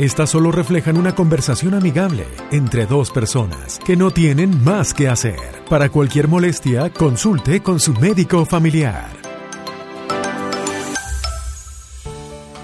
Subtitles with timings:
[0.00, 5.38] Estas solo reflejan una conversación amigable entre dos personas que no tienen más que hacer.
[5.68, 9.10] Para cualquier molestia, consulte con su médico familiar.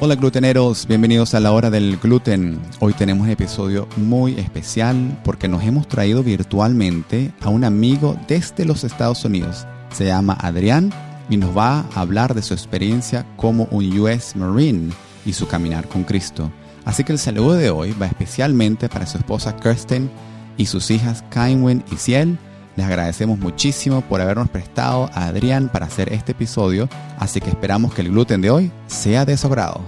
[0.01, 2.59] Hola gluteneros, bienvenidos a la hora del gluten.
[2.81, 8.65] Hoy tenemos un episodio muy especial porque nos hemos traído virtualmente a un amigo desde
[8.65, 9.67] los Estados Unidos.
[9.93, 10.91] Se llama Adrián
[11.29, 14.91] y nos va a hablar de su experiencia como un US Marine
[15.27, 16.51] y su caminar con Cristo.
[16.87, 20.09] Así que el saludo de hoy va especialmente para su esposa Kirsten
[20.57, 22.39] y sus hijas Kainwen y Ciel.
[22.77, 27.93] Les agradecemos muchísimo por habernos prestado a Adrián para hacer este episodio, así que esperamos
[27.95, 29.81] que el gluten de hoy sea de su agrado.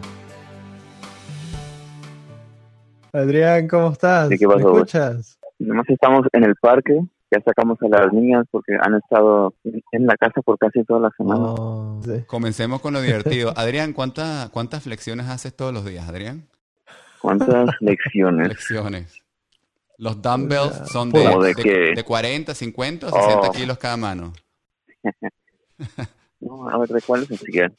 [3.12, 4.28] Adrián, ¿cómo estás?
[4.28, 4.58] ¿qué pasó?
[4.58, 5.38] ¿Me escuchas?
[5.58, 6.98] Nomás estamos en el parque,
[7.30, 9.54] ya sacamos a las niñas porque han estado
[9.92, 11.40] en la casa por casi toda la semana.
[11.40, 12.24] Oh, sí.
[12.26, 13.52] Comencemos con lo divertido.
[13.56, 16.44] Adrián, ¿cuánta- ¿cuántas flexiones haces todos los días, Adrián?
[17.20, 18.46] ¿Cuántas lecciones?
[18.48, 19.22] Flexiones.
[19.98, 21.92] Los dumbbells son de, ¿Cómo de de- qué?
[21.96, 23.52] de 40, 50 o 60 Oh.
[23.52, 24.32] kilos cada mano.
[26.40, 27.74] No, a ver, ¿de cuáles siguen?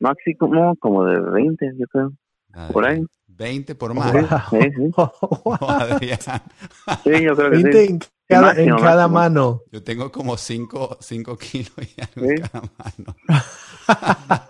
[0.00, 2.12] Máximo como de 20, yo creo.
[2.72, 3.04] Por ahí.
[3.28, 4.02] 20 por Wow.
[4.04, 4.28] mano.
[4.50, 4.92] Sí, sí.
[7.04, 7.92] Sí, yo creo que 20 sí.
[7.92, 9.18] en cada, Máximo, en cada máximo.
[9.18, 9.62] mano.
[9.70, 10.98] Yo tengo como 5
[11.38, 12.30] kilos y algo Sí.
[12.30, 13.14] en cada mano.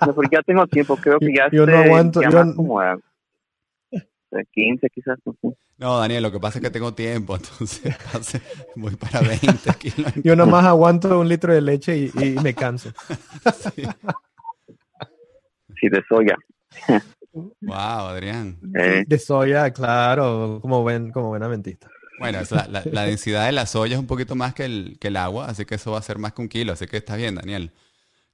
[0.07, 2.47] No, porque ya tengo tiempo, creo que ya Yo no sé, aguanto, ya yo más
[2.47, 3.01] no- como a, de
[4.53, 5.19] 15 quizás.
[5.79, 8.43] no Daniel, lo que pasa es que tengo tiempo, entonces
[8.77, 9.49] voy para 20
[9.79, 10.13] kilos.
[10.23, 12.91] Yo nomás aguanto un litro de leche y, y me canso.
[13.75, 13.85] Sí.
[15.81, 16.37] Sí, de soya.
[17.61, 18.59] Wow, Adrián.
[18.75, 21.89] Eh, De soya, claro, como buen, como buen adventista.
[22.19, 24.97] Bueno, es la, la- la densidad de la soya es un poquito más que el,
[25.01, 26.97] que el agua, así que eso va a ser más que un kilo, así que
[26.97, 27.71] estás bien, Daniel.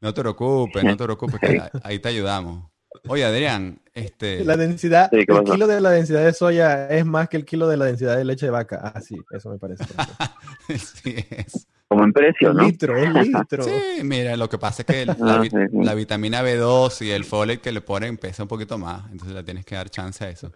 [0.00, 2.70] No te preocupes, no te preocupes, que ahí- ahí te ayudamos.
[3.08, 4.44] Oye, Adrián, este...
[4.44, 7.44] La densidad, Sí, ¿qué el kilo de la densidad de soya es más que el
[7.44, 8.80] kilo de la densidad de leche de vaca.
[8.94, 9.84] Ah, sí, eso me parece.
[10.68, 11.66] sí es.
[11.88, 12.66] como en precio, Un ¿no?
[12.66, 13.64] litro, un litro.
[13.64, 15.78] Sí, mira, lo que pasa es que la, Ah, vi- sí, sí.
[15.84, 19.42] la vitamina B2 y el folate que le ponen pesa un poquito más, entonces le
[19.42, 20.52] tienes que dar chance a eso.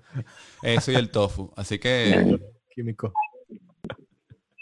[0.63, 1.53] Eso y el tofu.
[1.57, 2.39] Así que,
[2.75, 3.13] Químico.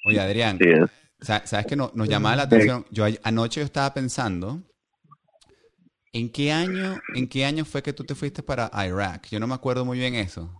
[0.05, 0.91] oye, Adrián, Sí, es.
[1.21, 2.85] Sa- ¿Sabes que no, nos llamaba la atención?
[2.91, 4.61] Yo anoche yo estaba pensando,
[6.13, 9.29] ¿en qué año, en qué año fue que tú te fuiste para Irak?
[9.31, 10.51] Yo no me acuerdo muy bien eso.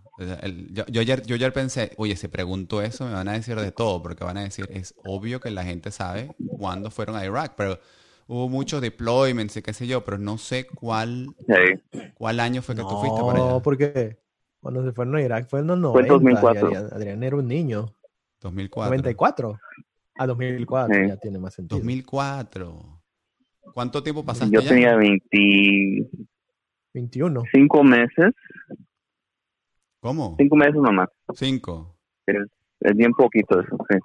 [0.71, 3.71] Yo, yo ayer, yo ayer pensé, oye, si pregunto eso me van a decir de
[3.71, 7.53] todo, porque van a decir, es obvio que la gente sabe cuándo fueron a Irak,
[7.55, 7.79] pero
[8.25, 12.09] hubo muchos deployments y qué sé yo, pero no sé cuál, Sí.
[12.15, 13.59] cuál año fue que tú fuiste para No, allá.
[13.61, 14.17] porque
[14.59, 15.93] cuando se fueron a Irak fue en los 90.
[15.93, 16.71] Fue en 2004.
[16.71, 17.93] y Adrián, Adrián era un niño.
[18.41, 18.89] 2004.
[18.89, 19.59] 94.
[20.17, 21.07] Ah, 2004, Sí.
[21.09, 21.77] ya tiene más sentido.
[21.77, 22.96] 2004.
[23.73, 24.69] ¿Cuánto tiempo pasaste Yo allá?
[24.69, 26.09] tenía 25
[26.93, 27.43] 21.
[27.83, 28.33] meses,
[29.99, 30.35] ¿Cómo?
[30.39, 31.09] 5 meses nomás.
[31.33, 31.95] Cinco.
[32.25, 33.97] Es bien poquito eso, sí.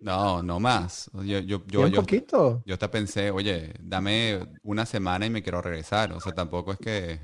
[0.00, 1.10] No, no más.
[1.14, 2.62] Yo, yo, yo, yo, poquito.
[2.66, 6.12] yo hasta pensé, oye, dame una semana y me quiero regresar.
[6.12, 7.18] O sea, tampoco es que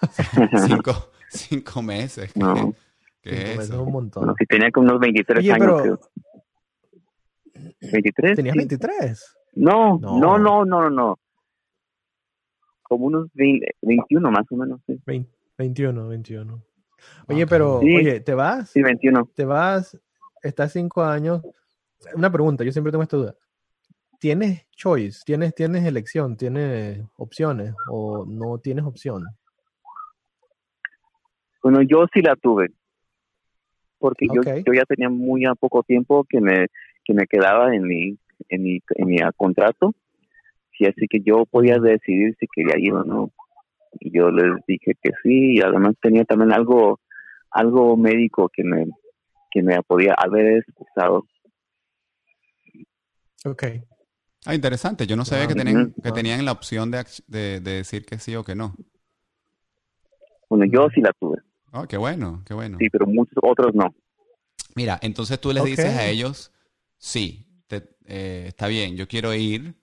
[0.66, 2.32] cinco, cinco meses.
[2.32, 2.74] ¿Qué, No.
[3.22, 3.82] qué Cinco es meses es eso?
[3.82, 4.22] un montón.
[4.22, 6.10] Bueno, si tenía como unos 23 Oye, años, pero- creo.
[7.92, 8.36] ¿23?
[8.36, 8.58] ¿Tenías sí.
[8.58, 9.36] 23?
[9.54, 10.38] No, No.
[10.38, 11.18] no, no, no.
[12.82, 15.00] Como unos 20 21 más o menos, sí.
[15.06, 16.62] 20, 21, 21.
[17.28, 17.96] Oye, pero, Sí.
[17.96, 18.70] oye, ¿te vas?
[18.70, 19.28] Sí, 21.
[19.34, 19.98] ¿Te vas?
[20.42, 21.42] Estás cinco años.
[22.14, 23.34] Una pregunta, yo siempre tengo esta duda.
[24.18, 25.20] ¿Tienes choice?
[25.24, 26.36] ¿Tienes, tienes elección?
[26.36, 27.74] ¿Tienes opciones?
[27.90, 29.24] ¿O no tienes opción?
[31.62, 32.70] Bueno, yo sí la tuve.
[33.98, 36.66] Porque yo, yo ya tenía muy a poco tiempo que me,
[37.04, 39.94] que me quedaba en mi, en mi, en mi ah, contrato.
[40.78, 43.30] Y así que yo podía decidir si quería ir o no.
[44.00, 47.00] Y yo les dije que sí, y además tenía también algo,
[47.50, 48.86] algo médico que me,
[49.50, 51.26] que me podía haber expulsado.
[53.44, 53.64] Ok.
[54.46, 55.06] Ah, interesante.
[55.06, 55.64] Yo no sabía que Wow.
[55.64, 58.74] tenían, que tenían la opción de, ac- de, de decir que sí o que no.
[60.48, 61.38] Bueno, yo sí la tuve,
[61.72, 62.78] Oh, qué bueno, qué bueno.
[62.78, 63.94] sí, pero muchos otros no.
[64.74, 66.52] Mira, entonces tú les dices a ellos,
[66.98, 67.46] sí,
[68.10, 69.74] eh, está bien, yo quiero ir.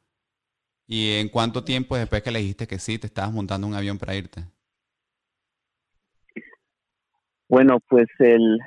[0.86, 3.98] ¿Y en cuánto tiempo después que le dijiste que sí, te estabas montando un avión
[3.98, 4.46] para irte?
[7.50, 8.60] Bueno, pues el,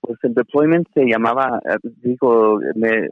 [0.00, 3.08] pues el deployment se llamaba, eh, digo, me,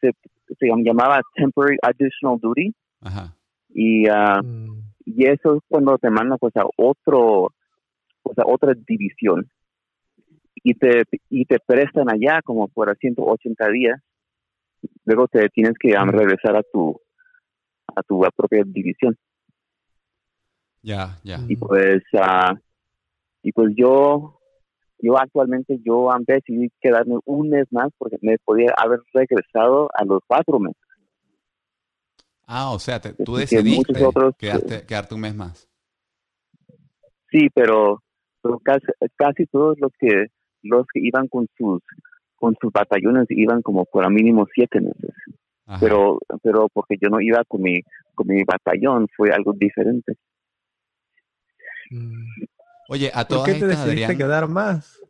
[0.00, 0.12] se,
[0.58, 2.72] se llamaba temporary additional duty.
[3.00, 3.36] Ajá.
[3.68, 4.04] Y,
[4.42, 7.52] Mm, y eso es cuando te mandan pues a otro,
[8.22, 9.48] pues a otra división.
[10.56, 14.00] Y te, y te prestan allá como por 180 días.
[15.04, 17.00] Luego te tienes que ah, regresar a tu,
[17.94, 19.16] a tu propia división.
[20.82, 21.40] Ya, ya.
[21.48, 22.54] y pues ah,
[23.42, 24.38] y pues yo
[24.98, 30.20] yo actualmente yo decidí quedarme un mes más porque me podía haber regresado a los
[30.26, 30.80] cuatro meses
[32.46, 35.68] Ah, o sea, te- tú que decidiste otros, eh, quedarte- quedarte un mes más.
[37.30, 38.00] sí pero,
[38.40, 38.86] pero casi,
[39.16, 40.26] casi todos los que
[40.62, 41.82] los que iban con sus
[42.36, 45.14] con sus batallones iban como por a mínimo siete meses
[45.66, 45.78] Ajá.
[45.80, 47.82] pero pero porque yo no iba con mi
[48.14, 50.16] con mi batallón fue algo diferente
[51.90, 52.44] mm.
[52.88, 55.02] Oye, a ¿Por todas qué te estas, decidiste Adrián, quedar más?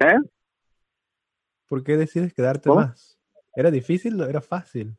[0.00, 0.18] ¿Eh?
[1.66, 2.80] ¿Por qué decides quedarte ¿Cómo?
[2.82, 3.18] más?
[3.56, 4.96] ¿Era difícil o era fácil?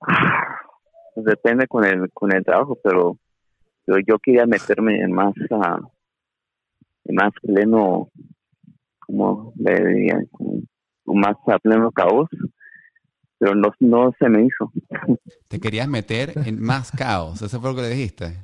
[1.16, 3.18] Depende con el con el trabajo pero,
[3.84, 5.62] pero yo quería meterme en más en
[7.12, 8.10] más pleno
[9.06, 10.18] como le diría
[11.04, 12.28] más a pleno caos
[13.38, 14.70] pero no, no se me hizo
[15.48, 17.40] te querías meter en más caos.
[17.42, 18.36] Eso fue lo que le dijiste.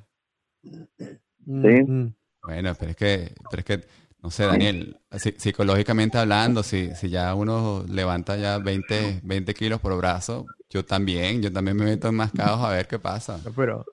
[0.99, 2.13] Sí.
[2.43, 3.81] Bueno, pero es que, pero es que,
[4.23, 9.81] no sé, Daniel, psi- psicológicamente hablando, si, si ya uno levanta ya 20, 20 kilos
[9.81, 13.39] por brazo, yo también, yo también me meto en más caos a ver qué pasa.
[13.55, 13.85] Pero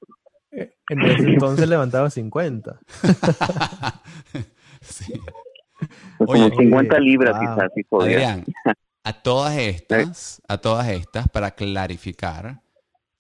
[0.52, 2.80] eh, en ese entonces levantaba 50.
[4.84, 5.14] Sí.
[6.18, 7.42] Pues Oye, como 50 oye, libras wow.
[7.56, 8.46] quizás podía Adrián,
[9.04, 12.62] a todas estas, a todas estas, para clarificar,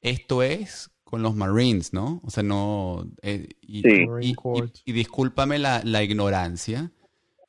[0.01, 2.21] esto es con los Marines, ¿no?
[2.23, 3.05] O sea, no...
[3.21, 3.89] eh, y, Sí.
[4.01, 4.35] y- Marine
[4.85, 6.91] y- y discúlpame la, la ignorancia,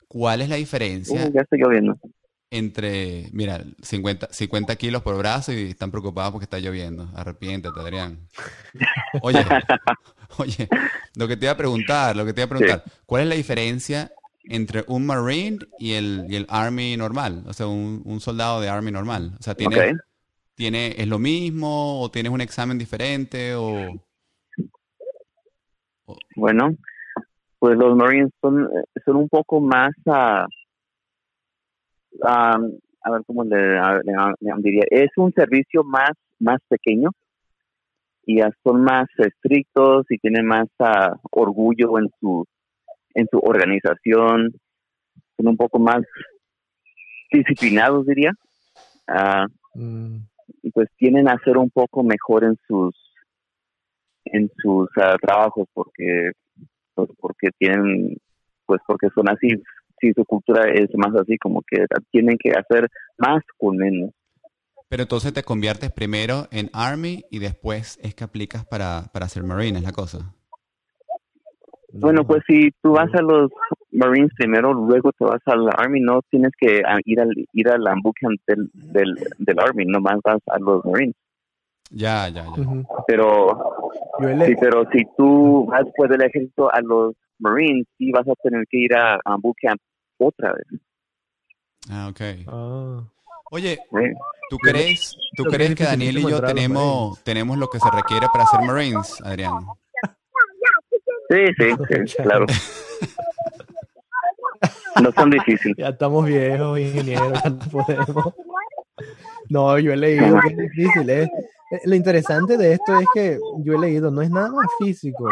[0.07, 1.97] ¿cuál es la diferencia Uh, ya estoy lloviendo
[2.51, 7.09] entre, mira, 50, 50 kilos por brazo y están preocupados porque está lloviendo?
[7.15, 8.27] Arrepiéntete, Adrián.
[9.21, 9.39] Oye,
[10.37, 10.69] oye,
[11.15, 13.35] lo que te iba a preguntar, lo que te iba a preguntar, ¿cuál es la
[13.35, 14.11] diferencia
[14.43, 17.43] entre un Marine y el, y el Army normal?
[17.47, 19.31] O sea, un, un soldado de Army normal.
[19.39, 19.75] O sea, ¿tiene,
[20.55, 23.99] tiene, ¿es lo mismo o tienes un examen diferente o...
[26.35, 26.75] Bueno,
[27.59, 28.69] pues los Marines son,
[29.03, 30.45] son un poco más, ah,
[32.23, 32.59] ah,
[33.01, 37.09] a ver cómo le- le diría, es un servicio más, más pequeño
[38.25, 42.45] y ah, son más estrictos y tienen más ah, orgullo en su,
[43.13, 44.51] en su organización,
[45.37, 46.01] son un poco más
[47.31, 48.31] disciplinados, diría.
[49.75, 50.17] Mm,
[50.63, 52.95] y pues tienen a ser un poco mejor en sus
[54.25, 56.31] en sus ah, trabajos porque
[56.95, 58.17] pues, porque tienen
[58.65, 59.49] pues porque son así.
[60.01, 64.11] Si su cultura es más así como que tienen que hacer más con menos
[64.89, 69.43] Pero entonces te conviertes primero en Army y después es que aplicas para, para ser
[69.43, 70.33] Marine, es la cosa.
[71.91, 72.27] bueno no.
[72.27, 73.49] pues si tú vas a los
[73.91, 77.81] Marines primero luego te vas al Army no tienes que ah, ir al ir al
[78.03, 81.15] bootcamp del, del del Army nomás vas a los Marines
[81.89, 82.63] Ya, ya, ya.
[83.07, 83.75] Pero
[84.19, 88.65] Sí, pero si tú vas después del ejército a los Marines, sí vas a tener
[88.69, 89.79] que ir a, a bootcamp
[90.17, 90.65] otra vez.
[91.89, 92.21] Ah, ok.
[92.47, 93.03] Ah,
[93.51, 93.79] Oye.
[94.49, 98.27] ¿tú crees, tú crees es que Daniel y yo tenemos, tenemos lo que se requiere
[98.31, 99.65] para ser Marines, Adrián?
[101.29, 101.69] Sí, sí,
[102.07, 102.45] sí, claro.
[105.01, 105.75] No son difíciles.
[105.77, 108.33] ya estamos viejos, ingenieros, ya no podemos.
[109.49, 111.09] No, yo he leído que es difícil.
[111.09, 111.23] ¿eh?
[111.71, 115.29] Eh, Lo interesante de esto es que yo he leído, no es nada más físico,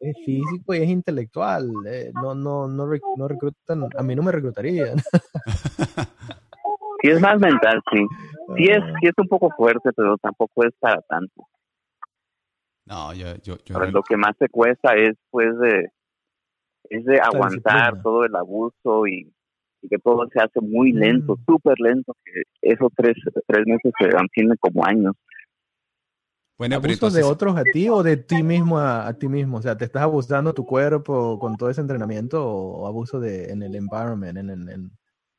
[0.00, 1.70] es físico y es intelectual.
[1.86, 2.86] eh, No, no, no,
[3.16, 5.00] no reclutan, a mí no me reclutarían.
[7.00, 8.06] Sí es más mental, sí.
[8.56, 11.46] Sí es, sí es un poco fuerte, pero tampoco es para tanto.
[12.86, 15.90] No, yo, yo, yo Ahora, lo que más te cuesta es, pues, de,
[16.90, 19.30] es de aguantar todo el abuso y,
[19.82, 21.44] y que todo se hace muy lento, Mm.
[21.44, 23.14] súper lento, que esos tres,
[23.46, 25.14] tres meses se mantienen como años.
[26.56, 29.58] bueno, pero ¿Abusos de otros a ti o de ti mismo a, a ti mismo?
[29.58, 33.62] O sea, ¿te estás abusando tu cuerpo con todo ese entrenamiento o abuso de, en
[33.62, 34.90] el environment, en, el- en,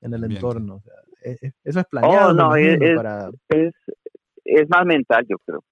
[0.01, 0.75] en el entorno?
[0.75, 3.29] O sea, eso es planeado, Oh, no, es- para...
[3.49, 3.73] es,
[4.45, 5.63] es más mental, yo creo.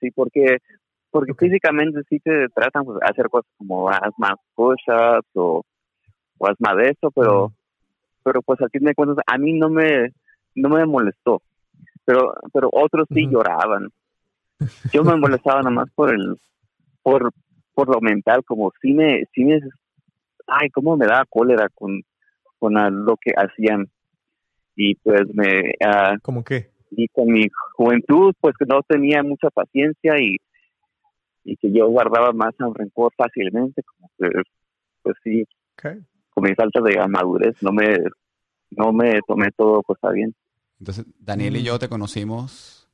[0.00, 0.58] Sí, porque
[1.10, 5.62] porque físicamente sí te tratan pues, de hacer cosas como haz más push-ups o,
[6.38, 7.52] o haz más de eso, pero Mm.
[8.24, 10.10] pero pues al fin de cuentas a mí no me
[10.54, 11.42] no me molestó.
[12.04, 13.88] Pero pero otros sí lloraban.
[14.92, 16.36] Yo me molestaba nada más por el
[17.02, 17.30] por
[17.74, 19.60] por lo mental, como si me sí me
[20.46, 22.02] ay, cómo me daba cólera con
[22.62, 23.90] con lo que hacían
[24.76, 25.72] y pues me...
[25.84, 26.70] ah, ¿Cómo qué?
[26.94, 30.36] y con mi juventud pues que no tenía mucha paciencia y,
[31.42, 34.28] y que yo guardaba más un rencor fácilmente como que
[35.02, 35.44] pues sí
[35.78, 36.00] Okay.
[36.30, 37.96] con mi falta de madurez no me
[38.70, 40.34] no me tomé todo pues está bien
[40.78, 41.64] Entonces, Daniel y Mm.
[41.64, 42.86] yo te conocimos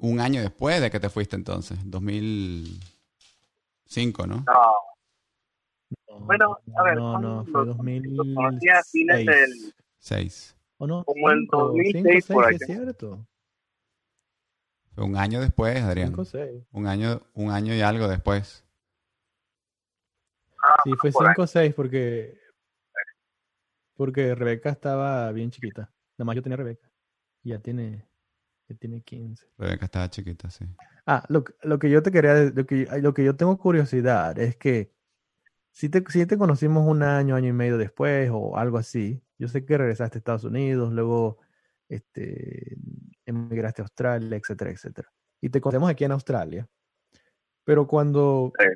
[0.00, 4.44] un año después de que te fuiste entonces, 2005, ¿no?
[6.20, 8.16] Bueno, a ver, No, no, fue los- 2006.
[8.16, 10.56] los conocí a fines del- Seis.
[10.78, 11.04] ¿O no?
[11.04, 13.26] como en Cinco, 2006 cinco, por es cierto.
[14.94, 16.08] Fue un año después, Adrián.
[16.08, 16.64] 5 6.
[16.72, 18.64] Un año, un año y algo después.
[20.62, 21.32] ah, Sí, fue por ahí.
[21.34, 22.38] 5 6 porque
[23.94, 25.92] porque Rebeca estaba bien chiquita.
[26.16, 26.90] Nada más yo tenía Rebeca.
[27.42, 28.06] Y Ya tiene
[28.68, 29.46] ya tiene 15.
[29.58, 30.64] Rebeca estaba chiquita, sí.
[31.06, 34.38] Ah, lo, que- lo que yo te quería, lo que, lo que yo tengo curiosidad
[34.38, 34.92] es que
[35.72, 39.48] si te, si te conocimos un año, año y medio después o algo así, yo
[39.48, 41.38] sé que regresaste a Estados Unidos, luego
[41.88, 42.76] este,
[43.26, 45.12] emigraste a Australia, etcétera, etcétera.
[45.40, 46.68] Y te conocemos aquí en Australia.
[47.64, 48.66] Pero cuando Sí.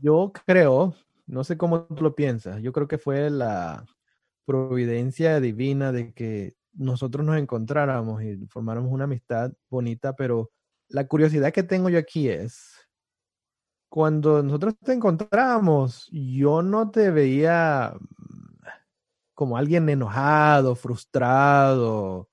[0.00, 0.94] yo creo,
[1.26, 3.84] no sé cómo tú lo piensas, yo creo que fue la
[4.46, 10.50] providencia divina de que nosotros nos encontráramos y formáramos una amistad bonita, pero
[10.88, 12.73] la curiosidad que tengo yo aquí es,
[13.94, 17.94] cuando nosotros te encontramos, yo no te veía
[19.34, 22.28] como alguien enojado, frustrado,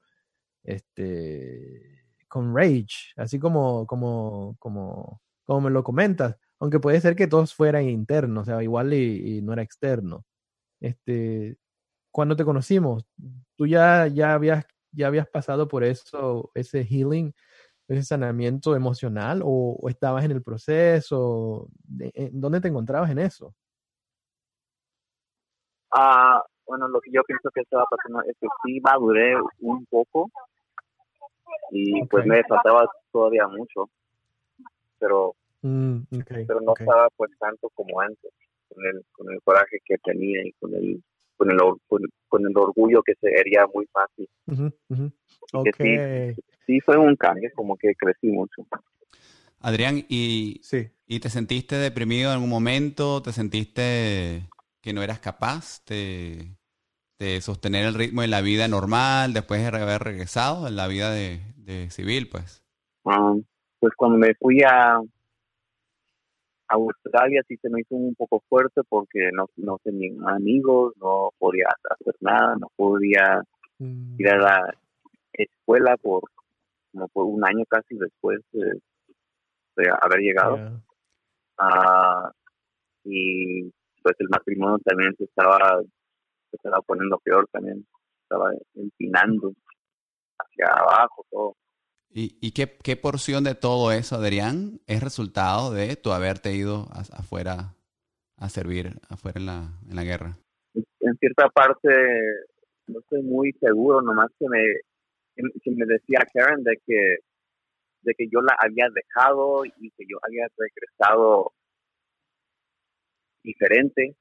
[0.63, 7.27] este, con rage, así como, como, como, como me lo comentas, aunque puede ser que
[7.27, 10.25] todos fueran internos, o sea, igual y, y no era externo.
[10.79, 11.59] Este,
[12.11, 13.05] cuando te conocimos,
[13.55, 17.35] tú ya, ya habías, ya habías pasado por eso, ese healing,
[17.91, 23.19] ese sanamiento emocional, o, o estabas en el proceso, de- en- ¿dónde te encontrabas en
[23.19, 23.53] eso?
[25.91, 30.31] Ah, bueno, lo que yo pienso que estaba pasando es que sí maduré un poco
[31.71, 33.89] y pues me faltaba todavía mucho,
[34.99, 35.99] pero Mm,
[36.47, 38.31] pero no estaba pues tanto como antes
[38.67, 41.03] con el con el coraje que tenía y con el
[41.37, 41.57] con el
[41.87, 44.27] con, con el orgullo que sería muy fácil.
[44.47, 44.73] Que
[45.53, 48.65] Ok, Sí fue un cambio, como que crecí mucho.
[49.59, 50.89] Adrián, ¿y, sí.
[51.05, 53.21] ¿y te sentiste deprimido en algún momento?
[53.21, 54.49] ¿Te sentiste
[54.81, 56.55] que no eras capaz de,
[57.19, 61.11] de sostener el ritmo de la vida normal después de haber regresado en la vida
[61.11, 62.63] de, de civil, pues?
[63.05, 63.35] Ah,
[63.79, 65.01] pues cuando me fui a, a
[66.69, 71.67] Australia sí se me hizo un poco fuerte porque no, no tenía amigos, no podía
[71.89, 73.43] hacer nada, no podía
[73.79, 74.75] Mm, ir a la
[75.33, 76.23] escuela por
[76.91, 78.79] como por un año casi después de,
[79.77, 80.81] de haber llegado.
[81.57, 82.31] Ah,
[83.03, 83.63] y
[84.03, 87.85] pues el matrimonio también se estaba, se estaba poniendo peor también,
[88.23, 89.51] estaba empinando
[90.39, 91.55] hacia abajo todo.
[92.13, 96.87] ¿Y, y qué, qué porción de todo eso, Adrián, es resultado de tu haberte ido
[96.91, 97.75] a- afuera
[98.37, 100.37] a servir, afuera en la, en la guerra?
[100.73, 101.89] en cierta parte
[102.87, 104.59] no estoy muy seguro, nomás que me,
[105.35, 107.17] que me decía Karen de que,
[108.01, 111.53] de que yo la había dejado y que yo había regresado
[113.43, 114.15] diferente.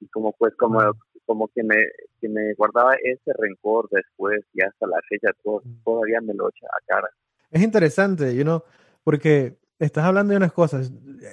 [0.00, 0.80] Y como pues como
[1.26, 1.76] como que me
[2.20, 6.66] que me guardaba ese rencor después y hasta la fecha to- todavía me lo echa
[6.66, 7.08] a cara.
[7.50, 8.62] Es interesante, you know,
[9.04, 10.92] porque estás hablando de unas cosas.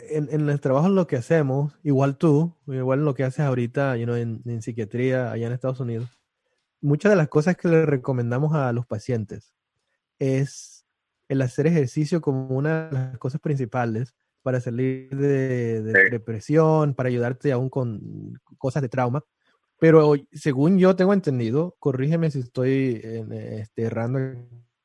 [0.09, 4.05] En, en el trabajo lo que hacemos, igual tú, igual lo que haces ahorita, you
[4.05, 6.09] know, en, en psiquiatría allá en Estados Unidos,
[6.85, 9.53] muchas de las cosas que le recomendamos a los pacientes
[10.19, 10.85] es
[11.27, 14.13] el hacer ejercicio como una de las cosas principales
[14.43, 16.11] para salir de, de Sí.
[16.11, 19.23] depresión, para ayudarte aún con cosas de trauma.
[19.79, 24.19] Pero según yo tengo entendido, corrígeme si estoy en, este, errando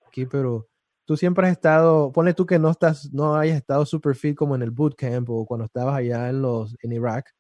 [0.07, 0.67] aquí, pero
[1.05, 4.55] tú siempre has estado, ponle tú que no estás, no hayas estado super fit como
[4.55, 7.31] en el bootcamp o cuando estabas allá en los, en Irak,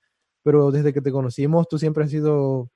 [0.42, 2.70] pero desde que te conocimos tú siempre has sido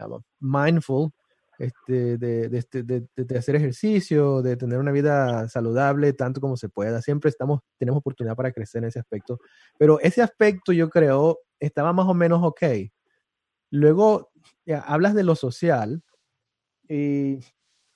[0.00, 1.10] um, mindful
[1.58, 6.40] este, de, de, este- de- de- de hacer ejercicio, de tener una vida saludable tanto
[6.40, 7.02] como se pueda.
[7.02, 9.38] Siempre estamos, tenemos oportunidad para crecer en ese aspecto.
[9.78, 12.62] Pero ese aspecto yo creo estaba más o menos ok.
[13.70, 14.30] Luego
[14.64, 16.02] ya, hablas de lo social
[16.88, 17.40] y,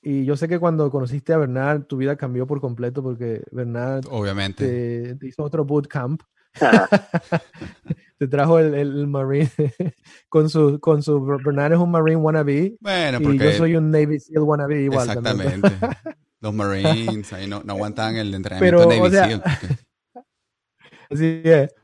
[0.03, 4.05] y yo sé que cuando conociste a Bernard tu vida cambió por completo porque Bernard
[4.11, 4.67] Obviamente.
[4.67, 6.21] te, te hizo otro bootcamp
[8.23, 9.51] te trajo el, el, Marine
[10.29, 13.91] con su, con su Bernard es un Marine wannabe Bueno, y porque yo soy un
[13.91, 15.07] Navy SEAL wannabe igual.
[15.13, 15.41] también.
[15.41, 15.87] exactamente.
[16.41, 19.43] Los Marines ahí no, no aguantaban el entrenamiento Pero, Navy o sea, SEAL,
[21.11, 21.75] Así es.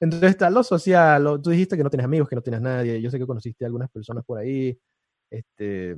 [0.00, 3.00] Entonces está lo social, lo- tú dijiste que no tienes amigos, que no tienes nadie,
[3.00, 4.78] yo sé que conociste a algunas personas por ahí,
[5.30, 5.96] Este,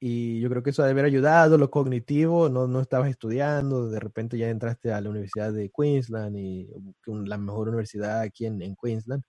[0.00, 3.98] y yo creo que eso debe haber ayudado, lo cognitivo, no, no estabas estudiando, de
[3.98, 6.68] repente ya entraste a la Universidad de Queensland y
[7.06, 9.22] la mejor universidad aquí en, en Queensland.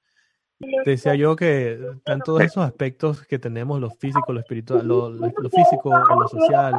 [0.85, 5.49] Decía yo que están todos esos aspectos que tenemos, lo físico, lo espiritual, lo, lo,
[5.49, 6.73] físico, lo social,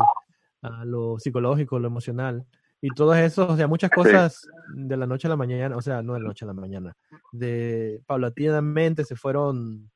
[0.62, 2.47] ah, lo psicológico, lo emocional,
[2.82, 6.02] y todo eso, o sea, muchas cosas de la noche a la mañana, o sea,
[6.02, 6.97] no de la noche a la mañana,
[7.32, 9.90] de paulatinamente se fueron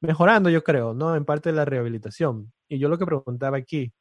[0.00, 1.16] mejorando, yo creo, ¿no?
[1.16, 2.52] En parte de la rehabilitación.
[2.68, 3.92] Y yo lo que preguntaba aquí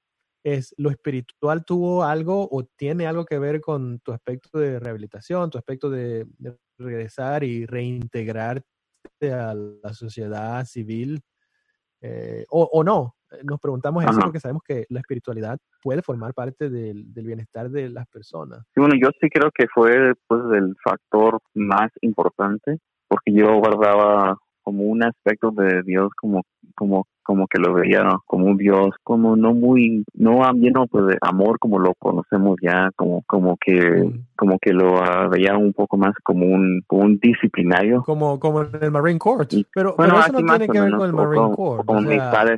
[0.43, 5.50] es, ¿lo espiritual tuvo algo o tiene algo que ver con tu aspecto de rehabilitación,
[5.50, 8.65] tu aspecto de, de regresar y reintegrarte
[9.31, 11.22] a la sociedad civil
[12.01, 13.15] eh, o, no.
[13.43, 17.89] Nos preguntamos eso porque sabemos que la espiritualidad puede formar parte del, del, bienestar de
[17.89, 18.63] las personas.
[18.75, 24.84] Bueno, yo sí creo que fue pues el factor más importante porque yo guardaba como
[24.84, 26.41] un aspecto de Dios como
[26.75, 31.17] como como que lo veía como un Dios como no muy no lleno pues de
[31.22, 34.25] amor como lo conocemos ya como como que mm.
[34.36, 38.63] como que lo uh, veía un poco más como un como un disciplinario como como
[38.63, 41.86] en el Marine Corps pero, pero eso no tiene que ver con el Marine Corps
[41.86, 42.00] como,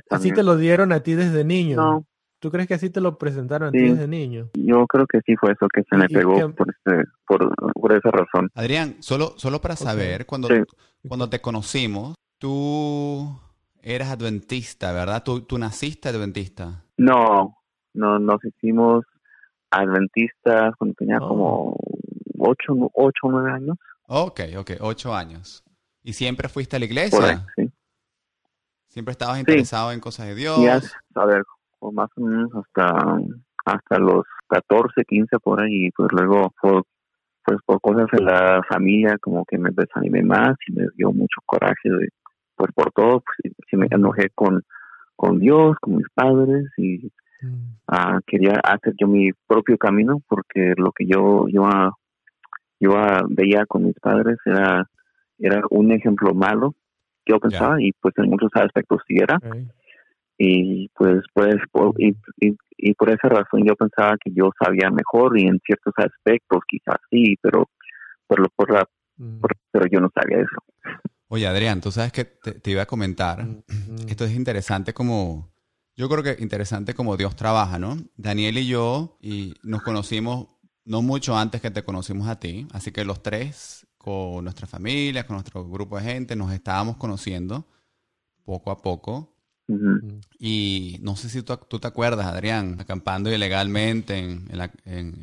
[0.10, 2.06] así te lo dieron a ti desde niño no.
[2.40, 4.50] ¿Tú crees que así te lo presentaron a ti desde niño?
[4.54, 8.12] Yo creo que sí fue eso que se me pegó por, este, por, por, esa
[8.12, 8.52] razón.
[8.54, 10.48] Adrián, solo, solo para saber, cuando,
[11.08, 13.40] cuando te conocimos, tú
[13.82, 15.24] eras adventista, ¿verdad?
[15.24, 16.84] ¿Tú, tú naciste adventista?
[16.98, 17.58] No,
[17.94, 19.06] no, nos hicimos
[19.72, 21.28] adventistas cuando tenía oh.
[21.28, 21.78] como
[22.38, 23.78] ocho, ocho o nueve años.
[24.08, 25.64] Ok, ok, ocho años.
[26.04, 27.46] ¿Y siempre fuiste a la iglesia?
[27.56, 27.72] sí.
[28.88, 30.58] ¿Siempre estabas interesado en cosas de Dios?
[31.14, 31.44] a ver,
[31.92, 33.20] más o menos hasta,
[33.66, 36.82] hasta los 14, 15 por ahí, pues luego fue
[37.48, 41.39] pues por cosas de la familia como que me desanimé más y me dio mucho
[41.46, 42.10] coraje de,
[42.58, 44.63] pues por todo, pues sí me enojé con,
[45.16, 47.10] con Dios, con mis padres y
[47.42, 47.77] mm.
[47.88, 51.69] ah, quería hacer yo mi propio camino porque lo que yo yo
[52.82, 52.91] yo
[53.30, 54.86] veía con mis padres era
[55.39, 56.76] era un ejemplo malo
[57.24, 59.39] que yo pensaba y pues en muchos aspectos sí era
[60.38, 62.15] y pues pues por, y,
[62.78, 66.97] y, por esa razón yo pensaba que yo sabía mejor y en ciertos aspectos quizás
[67.10, 67.69] sí pero
[68.28, 69.41] por, por la mm.
[69.71, 70.63] pero yo no sabía eso
[71.30, 73.45] Oye, Adrián, tú sabes que te, iba a comentar.
[74.08, 75.52] Esto es interesante como.
[75.95, 77.97] Yo creo que interesante como Dios trabaja, ¿no?
[78.15, 80.47] Daniel y yo y nos conocimos
[80.86, 82.67] no mucho antes que te conocimos a ti.
[82.71, 87.67] Así que los tres, con nuestras familias, con nuestro grupo de gente, nos estábamos conociendo
[88.45, 89.37] poco a poco.
[90.39, 94.47] Y no sé si tú, te acuerdas, Adrián, acampando ilegalmente en,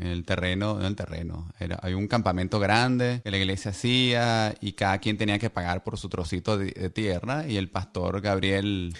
[0.02, 1.50] el terreno, en el terreno.
[1.58, 5.82] Era, hay un campamento grande que la iglesia hacía y cada quien tenía que pagar
[5.82, 8.94] por su trocito de, tierra y el pastor Gabriel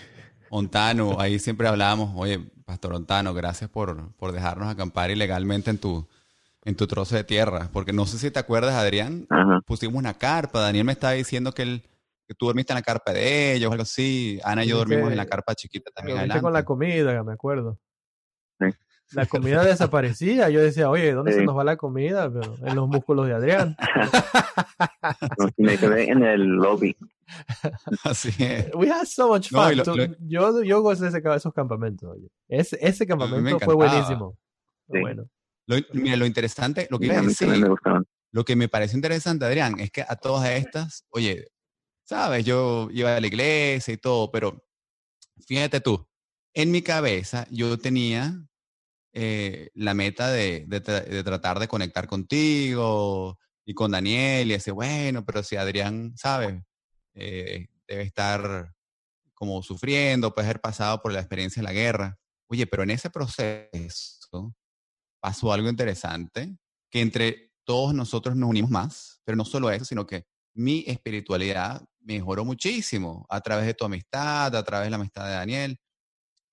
[0.48, 6.06] Ontano, ahí siempre hablábamos, oye, pastor Ontano, gracias por, por dejarnos acampar ilegalmente en tu,
[6.64, 7.68] en tu trozo de tierra.
[7.72, 9.26] Porque no sé si te acuerdas, Adrián,
[9.66, 11.82] pusimos una carpa, Daniel me estaba diciendo que él
[12.26, 14.40] que tú dormiste en la carpa de ellos o algo así.
[14.44, 16.18] Ana y yo dormimos en la carpa chiquita también.
[16.18, 16.42] Adelante.
[16.42, 17.78] con la comida, me acuerdo.
[19.12, 20.48] La comida desaparecía.
[20.48, 22.32] Yo decía, oye, ¿dónde se nos va la comida?
[22.32, 23.76] Pero en los músculos de Adrián.
[25.56, 26.96] me quedé en el lobby.
[28.04, 28.70] Así es.
[28.74, 29.82] We had so much fun.
[30.20, 32.16] yo, yo gocé ese, esos campamentos.
[32.48, 34.36] Ese, ese campamento fue buenísimo.
[34.86, 35.28] Bueno.
[35.66, 37.06] Lo, mira, lo interesante, lo que,
[38.32, 41.46] lo que me parece interesante, Adrián, es que a todas estas, oye,
[42.04, 44.64] sabes, yo iba a la iglesia y todo, pero
[45.46, 46.06] fíjate tú,
[46.54, 48.46] en mi cabeza yo tenía
[49.12, 50.66] eh, la meta de,
[51.24, 56.62] tratar de conectar contigo y con Daniel y decir, bueno, pero si Adrián, ¿sabes?
[57.14, 58.74] Eh, debe estar
[59.34, 62.18] como sufriendo, puede haber pasado por la experiencia de la guerra.
[62.48, 64.54] Oye, pero en ese proceso
[65.20, 66.56] pasó algo interesante,
[66.90, 71.82] que entre todos nosotros nos unimos más, pero no solo eso, sino que mi espiritualidad
[72.04, 75.78] mejoró muchísimo a través de tu amistad, a través de la amistad de Daniel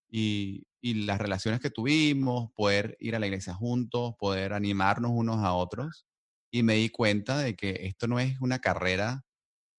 [0.09, 5.53] y, las relaciones que tuvimos, poder ir a la iglesia juntos, poder animarnos unos a
[5.53, 6.07] otros.
[6.51, 9.23] Y me di cuenta de que esto no es una carrera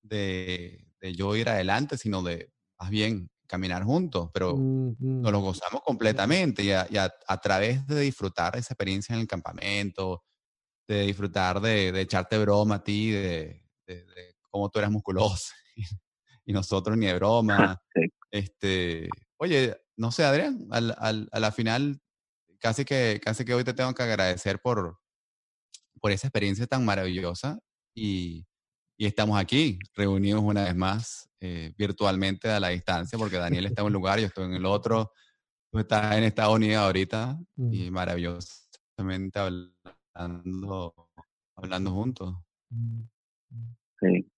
[0.01, 6.63] de, yo ir adelante, sino de más bien caminar juntos, pero nos lo gozamos completamente
[6.63, 10.23] y, a, través de disfrutar esa experiencia en el campamento,
[10.87, 15.53] de disfrutar de, echarte broma a ti, de, de, cómo tú eras musculoso
[16.45, 17.81] y nosotros ni de broma.
[18.35, 22.01] Este, oye, no sé, Adrián, al, al, a la final
[22.61, 24.99] casi que, casi que hoy te tengo que agradecer por,
[26.01, 27.59] por esa experiencia tan maravillosa
[27.95, 28.47] y,
[28.97, 33.83] Y estamos aquí, reunidos una vez más, eh, virtualmente a la distancia, porque Daniel está
[33.83, 35.13] en un lugar, yo estoy en el otro.
[35.71, 37.73] Tú estás en Estados Unidos ahorita Mm.
[37.75, 41.11] y maravillosamente hablando,
[41.57, 42.35] hablando juntos.
[42.71, 43.03] Mm.
[44.01, 44.32] Sí,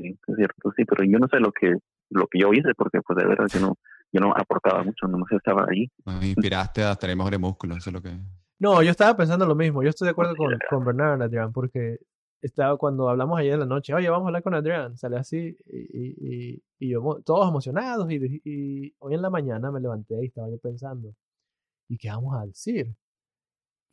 [0.00, 1.74] sí, es cierto, sí, pero yo no sé lo que
[2.10, 3.74] lo que yo hice porque pues de verdad yo no
[4.12, 5.90] yo no aportaba mucho, nomás estaba ahí.
[6.04, 8.16] Nos inspiraste a tener mejores músculos, eso es lo que...
[8.60, 9.82] No, yo estaba pensando lo mismo.
[9.82, 11.98] Yo estoy de acuerdo con, con Bernard, Adrián, porque
[12.40, 15.56] estaba cuando hablamos ayer en la noche, oye, vamos a hablar con Adrián, sale así,
[15.66, 16.14] y, y,
[16.54, 20.48] y- y yo, todos emocionados, y, y hoy en la mañana me levanté y estaba
[20.48, 21.12] yo pensando,
[21.88, 22.94] ¿y qué vamos a decir?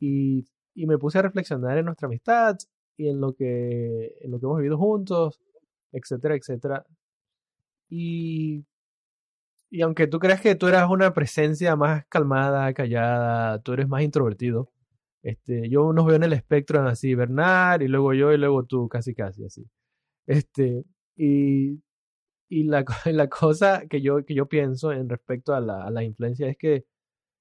[0.00, 2.56] Y, y me puse a reflexionar en nuestra amistad
[2.96, 5.40] y en lo que, en lo que hemos vivido juntos,
[5.94, 6.84] etcétera, etcétera.
[7.88, 8.64] Y,
[9.70, 14.02] y aunque tú creas que tú eras una presencia más calmada, callada, tú eres más
[14.02, 14.70] introvertido,
[15.22, 18.88] este, yo nos veo en el espectro así, Bernard, y luego yo, y luego tú,
[18.88, 19.66] casi casi así.
[20.26, 20.84] Este,
[21.16, 21.82] y,
[22.48, 26.04] y la, la cosa que yo, que yo pienso en respecto a la, a la
[26.04, 26.84] influencia es que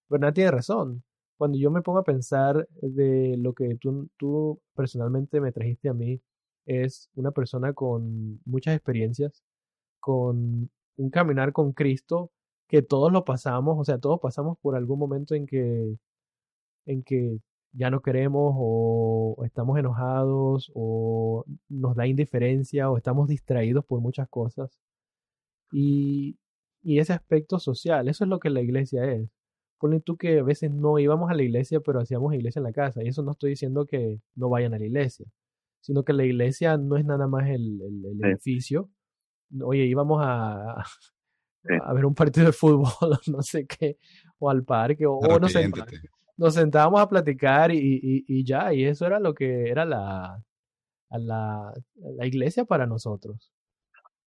[0.10, 1.04] Bernard tiene razón.
[1.38, 5.94] Cuando yo me pongo a pensar de lo que tú, tú personalmente me trajiste a
[5.94, 6.22] mí,
[6.65, 9.43] es una persona con muchas experiencias,
[9.99, 12.32] con un caminar con Cristo,
[12.67, 15.97] que todos lo pasamos, o sea, todos pasamos por algún momento en que,
[16.86, 17.39] en que
[17.73, 24.30] ya no queremos o estamos enojados o nos da indiferencia o estamos distraídos por muchas
[24.30, 24.80] cosas.
[25.71, 26.38] Y,
[26.84, 29.30] y ese aspecto social, eso es lo que la iglesia es.
[29.80, 32.73] Ponle tú que a veces no íbamos a la iglesia, pero hacíamos iglesia en la
[32.73, 33.04] casa.
[33.04, 35.26] Y eso no estoy diciendo que no vayan a la iglesia,
[35.84, 38.26] sino que la iglesia no es nada más el, el- el Sí.
[38.28, 38.89] edificio.
[39.62, 40.84] Oye, íbamos a,
[41.65, 41.74] Sí.
[41.82, 42.88] a ver un partido de fútbol,
[43.28, 43.98] no sé qué,
[44.39, 45.69] o al parque, o, o no sé,
[46.38, 50.43] nos sentábamos a platicar y, y, y ya, y eso era lo que era la,
[51.10, 53.52] a la, la iglesia para nosotros.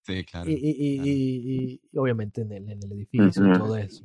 [0.03, 0.49] Sí, claro.
[0.49, 2.03] Y, claro.
[2.05, 4.05] obviamente en el, en el edificio y todo eso.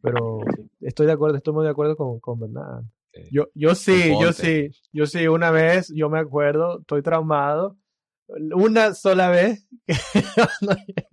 [0.00, 0.38] Pero
[0.80, 2.84] estoy de acuerdo, estoy muy de acuerdo con, con Bernard.
[3.12, 3.22] Sí.
[3.30, 7.76] Yo, yo sí, yo sí, yo sí, una vez, yo me acuerdo, estoy traumado,
[8.28, 9.68] una sola vez.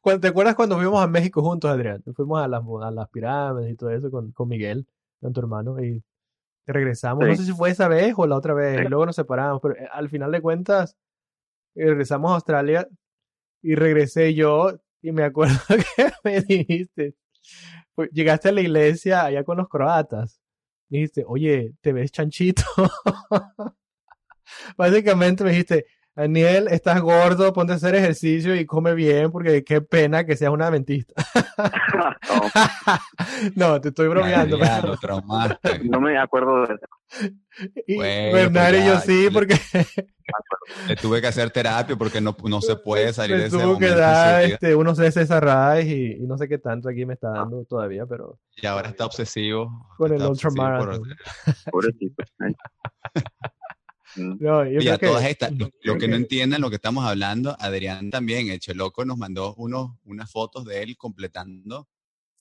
[0.00, 2.02] Cuando, ¿Te acuerdas cuando fuimos a México juntos, Adrián?
[2.14, 4.86] Fuimos a las, a las pirámides y todo eso con, con Miguel,
[5.20, 6.02] con tu hermano, y
[6.66, 7.26] regresamos.
[7.26, 7.38] No Sí.
[7.40, 8.84] sé si fue esa vez o la otra vez, Sí.
[8.84, 10.96] y luego nos separamos, pero eh, al final de cuentas,
[11.74, 12.88] eh, regresamos a Australia
[13.62, 15.56] y regresé yo y me acuerdo
[15.96, 17.14] que me dijiste,
[18.12, 20.40] llegaste a la iglesia allá con los croatas,
[20.88, 22.62] dijiste, oye, te ves chanchito.
[24.76, 29.80] Básicamente me dijiste, Daniel, estás gordo, ponte a hacer ejercicio y come bien porque qué
[29.80, 31.14] pena que seas una adventista.
[33.54, 34.58] no, te estoy bromeando.
[34.58, 35.78] Ya, pero- lo traumaste.
[35.84, 36.86] no me acuerdo de eso.
[37.86, 39.54] Y Bueno, Bernard pues y yo sí, le- porque
[40.86, 43.78] Le tuve que hacer terapia porque no, no se puede salir me de ese tuvo
[43.78, 45.42] que momento en dar este, unos César
[45.76, 48.90] Rice y, y no sé qué tanto aquí me está dando todavía, pero Y ahora
[48.90, 49.88] está obsesivo.
[49.96, 51.02] con el está por- ultramarathon.
[51.72, 52.22] Pobrecito.
[54.16, 56.76] No, yo Y a creo que- todas estas, lo, lo que no entiendan lo que
[56.76, 61.86] estamos hablando, Adrián también, el Cheloco nos mandó unos, unas fotos de él completando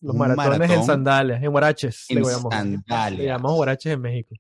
[0.01, 2.43] los maratones en maratón sandalias, en huaraches, le en llamamos.
[2.53, 3.25] Le sandalias.
[3.27, 4.35] llamamos huaraches en México.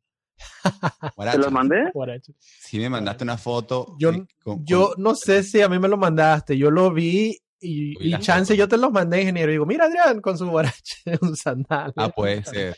[1.31, 1.89] ¿Te los mandé?
[1.93, 2.35] Huaraches.
[2.39, 3.95] Sí me mandaste una foto.
[3.99, 4.11] Yo-
[4.43, 8.11] con- Yo con- no sé si a mí me lo mandaste, yo lo vi y,
[8.19, 8.57] chance foto.
[8.59, 9.49] yo te los mandé, ingeniero.
[9.51, 11.93] Y digo, mira Adrián con su huarache, un sandal.
[11.95, 12.75] Ah, puede ser.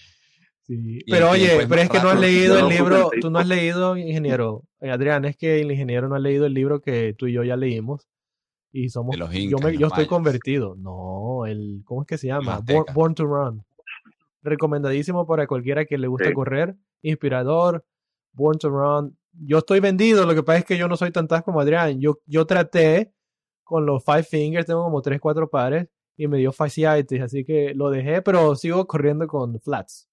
[0.65, 0.99] Sí.
[1.09, 3.97] Pero oye, pero es que no has leído el lo libro, tú no has leído,
[3.97, 4.63] ingeniero.
[4.81, 7.43] Eh, Adrián, es que el ingeniero no ha leído el libro que tú y yo
[7.43, 8.07] ya leímos.
[8.71, 10.07] Y somos, De los yo, incas, me- yo estoy mayas.
[10.09, 10.75] convertido.
[10.77, 12.61] No, el, ¿cómo es que se llama?
[12.93, 13.63] Born, to Run.
[14.43, 16.33] Recomendadísimo para cualquiera que le guste Sí.
[16.33, 16.75] correr.
[17.01, 17.83] Inspirador.
[18.33, 19.17] Born to Run.
[19.33, 21.99] Yo estoy vendido, lo que pasa es que yo no soy tan tas como Adrián.
[21.99, 23.13] Yo, yo traté
[23.63, 27.73] con los Five Fingers, tengo como 3, 4 pares y me dio fasciitis, así que
[27.75, 30.09] lo dejé, pero sigo corriendo con flats,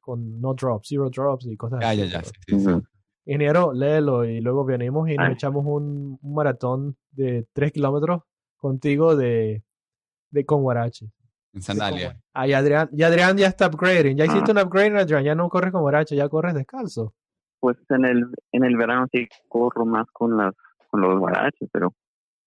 [0.00, 1.98] con no drops, zero drops y cosas Ya, así.
[1.98, 2.18] ya, ya.
[2.20, 2.70] pero- sí, sí, sí.
[2.70, 2.82] Ujú.
[3.24, 5.32] Ingeniero, léelo y luego venimos y nos Ay.
[5.34, 8.22] echamos un, un maratón de 3 kilómetros
[8.56, 9.62] contigo de,
[10.30, 11.10] de con Guarache.
[11.54, 12.16] En sandalia.
[12.34, 14.16] Ah, y Adrián, y Adrián ya está upgrading.
[14.16, 14.54] Ya hiciste Ah.
[14.54, 15.24] un upgrade, Adrián.
[15.24, 17.14] Ya no corres con Guarache, ya corres descalzo.
[17.60, 20.54] Pues en el en el verano sí corro más con las
[20.90, 21.92] con los guaraches, pero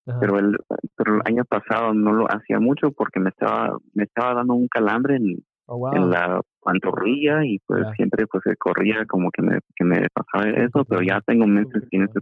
[0.08, 0.20] Ajá.
[0.20, 0.58] pero el
[0.96, 4.68] pero el año pasado no lo hacía mucho porque me estaba me estaba dando un
[4.68, 5.96] calambre en, Oh, wow.
[5.96, 10.50] en la pantorrilla y pues siempre pues se corría como que me que me pasaba
[10.50, 12.20] eso, pero ya tengo meses sin ese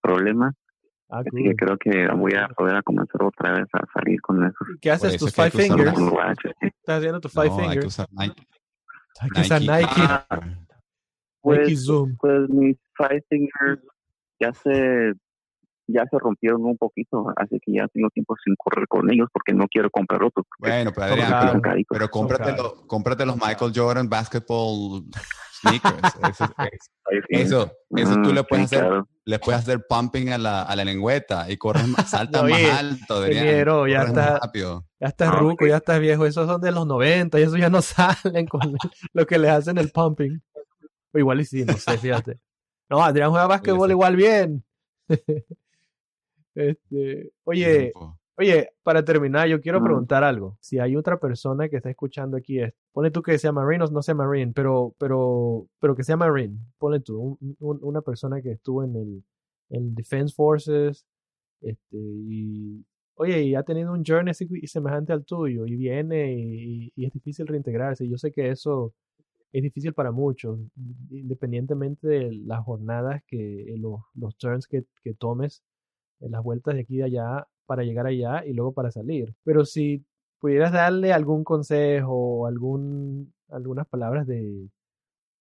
[0.00, 0.52] problema,
[1.10, 1.42] Ah, así cool.
[1.44, 4.90] que creo que voy a poder a comenzar otra vez a salir con esos ¿Qué
[4.90, 5.14] haces?
[5.14, 5.92] eso Tus five fingers.
[6.60, 7.86] Estás haciendo tus five No, hay que fingers.
[7.86, 8.46] usar Nike.
[9.20, 9.86] Hay que usar Nike.
[9.96, 10.26] Ah,
[11.42, 12.16] Pues, Nike Zoom.
[12.18, 13.80] pues mis five fingers
[14.38, 15.14] ya se
[15.92, 19.52] ya se rompieron un poquito, así que ya tengo tiempo sin correr con ellos porque
[19.52, 20.46] no quiero comprar otros.
[20.58, 22.62] Bueno, pero Adrián, pero, pero cómprate, caros.
[22.62, 25.04] lo- cómprate los Michael Jordan basketball
[25.60, 26.00] sneakers.
[27.28, 29.08] Eso, eso, eso tú Mm, le puedes sí, hacer, claro.
[29.24, 32.78] le puedes hacer pumping a la, a la lengüeta y corres más, saltas Oye, más
[32.78, 33.44] alto, Adrián.
[33.44, 34.84] ingeniero, ya corres más está- rápido.
[35.00, 36.24] Ya estás Ah, ruco, ya estás viejo.
[36.26, 38.60] Esos son de los 90 y eso ya no salen con
[39.12, 40.40] lo que les hacen el pumping.
[41.12, 42.38] O igual y sí, no sé, fíjate.
[42.88, 43.92] No, Adrián juega básquetbol sí.
[43.92, 44.64] igual bien.
[46.54, 47.92] Este, oye,
[48.36, 50.56] oye, para terminar, yo quiero preguntar algo.
[50.60, 53.90] Si hay otra persona que está escuchando aquí, es, pone tú que sea Marine o
[53.90, 56.56] no sea Marine, pero, pero, pero que sea Marine.
[56.78, 59.24] Pone tú, un- un- una persona que estuvo en el
[59.72, 61.06] en Defense Forces,
[61.60, 62.84] este, y
[63.14, 67.46] oye, y ha tenido un journey semejante al tuyo, y viene y, y es difícil
[67.46, 68.08] reintegrarse.
[68.08, 68.94] Yo sé que eso
[69.52, 70.58] es difícil para muchos,
[71.10, 75.62] independientemente de las jornadas que, los, los turns que, que tomes,
[76.20, 79.34] las vueltas de aquí y de allá para llegar allá y luego para salir.
[79.44, 80.04] Pero si
[80.38, 84.68] pudieras darle algún consejo o algún, algunas palabras de,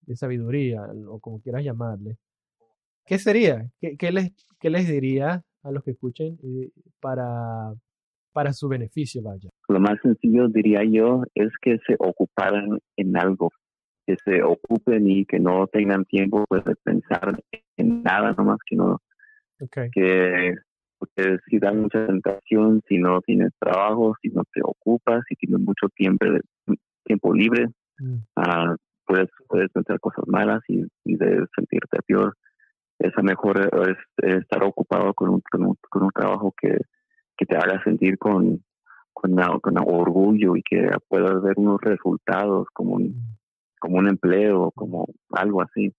[0.01, 2.17] de sabiduría, o como quieras llamarle,
[3.05, 3.69] ¿qué sería?
[3.79, 7.73] ¿Qué, qué les, qué les diría a los que escuchen eh, para,
[8.31, 9.49] para su beneficio, vaya?
[9.67, 13.51] Lo más sencillo, diría yo, es que se ocuparan en algo,
[14.05, 17.41] que se ocupen y que no tengan tiempo pues, de pensar
[17.77, 19.01] en nada, nomás que no,
[19.61, 19.89] Okay.
[19.91, 20.53] que
[20.99, 25.59] porque si da mucha tentación, si no tienes trabajo, si no te ocupas, si tienes
[25.61, 26.25] mucho tiempo,
[27.05, 27.67] tiempo libre,
[27.99, 32.35] Mm, ah, puedes, puedes pensar cosas malas y, y de sentirte peor.
[32.97, 36.77] Es mejor es, es estar ocupado con un, con un, con un trabajo que,
[37.37, 38.63] que te haga sentir con,
[39.13, 43.37] con, con orgullo y que puedas ver unos resultados como un,
[43.79, 45.93] como un empleo, como algo así.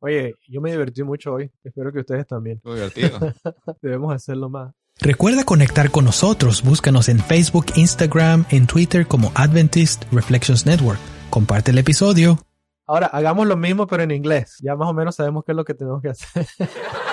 [0.00, 1.50] Oye, yo me divertí mucho hoy.
[1.62, 2.60] Espero que ustedes también.
[2.64, 3.18] Muy divertido.
[3.82, 4.72] Debemos hacerlo más.
[4.98, 6.62] Recuerda conectar con nosotros.
[6.62, 10.98] Búscanos en Facebook, Instagram, en Twitter como Adventist Reflections Network.
[11.30, 12.38] Comparte el episodio.
[12.86, 14.56] Ahora, hagamos lo mismo, pero en inglés.
[14.62, 16.46] Ya más o menos sabemos qué es lo que tenemos que hacer.